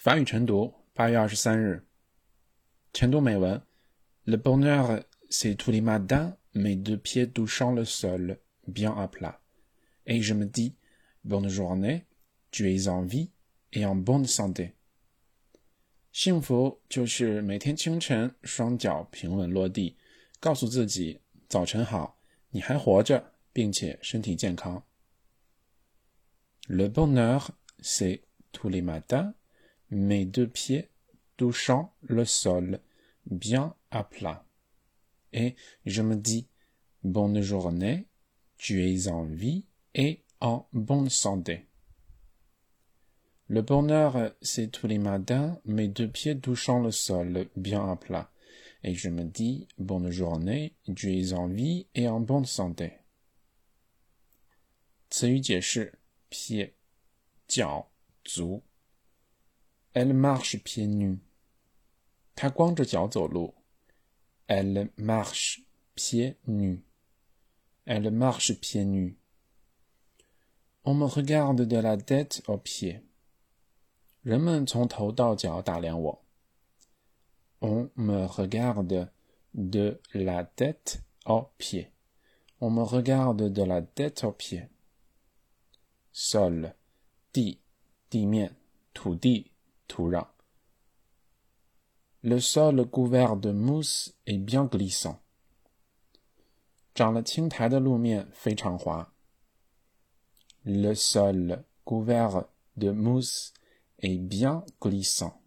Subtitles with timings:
[0.00, 1.84] 法语晨读，八月二十三日。
[2.92, 3.60] 晨读美文：
[4.24, 9.40] Le bonheur, c'est tous les matins mes deux pieds touchant le sol, bien à plat,
[10.04, 10.74] et je me dis
[11.22, 12.06] bonne journée,
[12.50, 13.30] tu es en vie
[13.72, 14.72] et en bonne santé。
[16.12, 19.96] 幸福就是每天清晨双脚平稳落地，
[20.40, 22.18] 告诉自己早晨好，
[22.50, 24.82] 你还活着，并且身体健康。
[26.66, 27.50] Le bonheur,
[27.82, 29.34] c'est tous les matins
[29.90, 30.88] mes deux pieds
[31.36, 32.80] touchant le sol
[33.26, 34.44] bien à plat.
[35.32, 36.48] Et je me dis,
[37.02, 38.06] bonne journée,
[38.56, 41.66] tu es en vie et en bonne santé.
[43.48, 48.30] Le bonheur, c'est tous les matins mes deux pieds touchant le sol bien à plat.
[48.82, 52.92] Et je me dis, bonne journée, tu es en vie et en bonne santé.
[55.08, 55.98] 词语解释：
[56.28, 56.74] 撇、
[57.46, 57.90] 脚、
[58.24, 58.62] 足。
[59.92, 61.18] Elle marche pieds nus.
[62.34, 63.54] 她光着脚走路。
[64.46, 65.62] Elle marche
[65.94, 66.82] pieds nus.
[67.84, 69.16] Elle marche pieds nus.
[70.84, 73.02] On me regarde de la tête aux pieds.
[74.22, 76.24] 人们从头到脚打量我。
[77.60, 79.08] On me regarde
[79.52, 81.90] de la tête aux pieds.
[82.58, 84.68] On me regarde de la tête aux pieds.
[86.12, 86.74] Sol,
[87.32, 87.60] 地，
[88.10, 88.54] 地面，
[89.91, 90.25] 土地。
[92.23, 95.19] Le sol couvert de mousse est bien glissant.
[100.65, 102.45] Le sol couvert
[102.77, 103.53] de mousse
[103.99, 105.41] est bien glissant.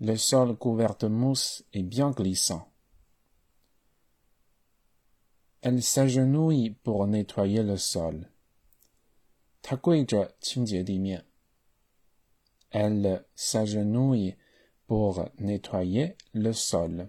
[0.00, 2.72] Le sol couvert de mousse est bien glissant.
[5.60, 8.28] Elle s'agenouille pour nettoyer le sol.
[12.72, 14.34] Elle s'agenouille
[14.86, 17.08] pour nettoyer le sol.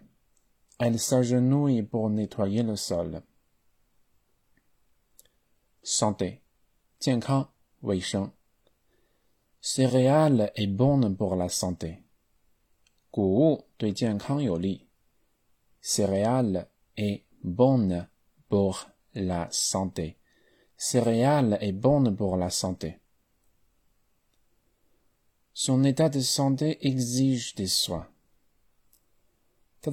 [0.77, 3.21] Elle s'agenouille pour nettoyer le sol.
[5.81, 6.41] Santé.
[9.61, 12.03] Céréales est bonne pour la santé.
[15.79, 16.67] Céréales
[16.97, 18.07] est bonne
[18.49, 20.17] pour la santé.
[20.75, 23.02] Céréales est bonne pour la santé.
[25.54, 28.08] Son état de santé exige des soins.
[29.82, 29.92] Son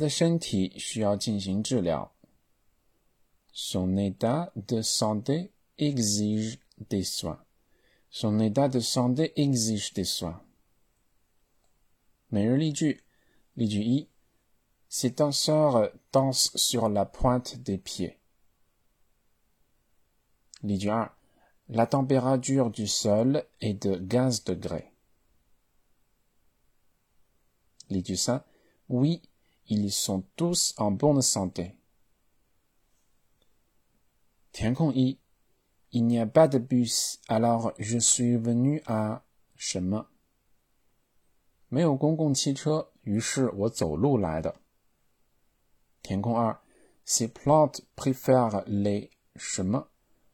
[3.97, 6.59] état de santé exige
[6.89, 7.43] des soins.
[8.09, 10.41] Son état de santé exige des soins.
[12.29, 13.03] 每日例句，
[13.53, 14.07] 例句一：
[14.89, 18.17] Ces danseurs dansent sur la pointe des pieds.
[20.61, 21.11] 例句二：
[21.69, 24.88] La température du sol est de 15 degrés.
[27.89, 28.45] Les ça
[28.89, 29.21] oui,
[29.67, 31.75] ils sont tous en bonne santé.
[34.51, 34.73] Tiens
[35.91, 39.23] il n'y a pas de bus, alors je suis venu à
[39.55, 40.07] chemin.
[47.07, 49.87] ces plantes préfèrent les chemins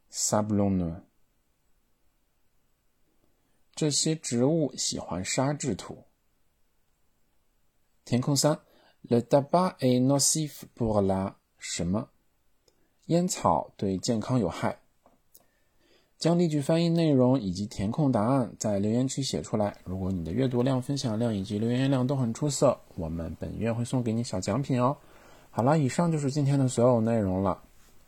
[0.10, 1.02] sablonneux.
[3.74, 6.06] 这些植物喜欢沙质土。
[8.07, 8.57] 填空三
[9.03, 12.07] ，le tabac est nocif pour la 什么？
[13.07, 14.79] 烟草对健康有害。
[16.17, 19.77] 将例句翻译内容以及填空答案在留言区写出来。
[19.83, 24.97] 如果你的阅读量、分享量以及留言量都很出色，我们本月会送给你小奖品哦。
[25.51, 27.61] 好了，以上就是今天的所有内容了。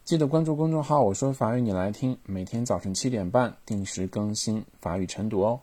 [0.05, 5.61] 记得关注公众号“我说法语你来听”，每天早晨七点半定时更新法语晨读哦。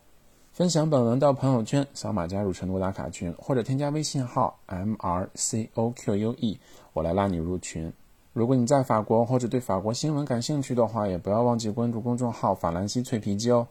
[0.56, 6.58] 分享本文到朋友圈，扫码加入晨读打卡群，或者添加微信号 m r c o q u e，
[6.94, 7.92] 我来拉你入群。
[8.32, 13.68] 如果你在法国或者对法国新闻感兴趣的话，也不要忘记关注公众号法兰西脆皮鸡哦。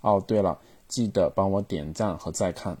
[0.00, 0.58] 哦，对了，
[0.88, 2.78] 记得帮我点赞和再看。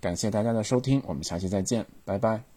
[0.00, 2.53] 感谢大家的收听，我们下期再见，拜拜。